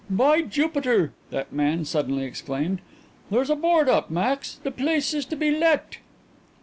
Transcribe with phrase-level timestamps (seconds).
[0.09, 2.81] "By Jupiter!" that gentleman suddenly exclaimed,
[3.29, 4.55] "there's a board up, Max.
[4.55, 5.97] The place is to be let."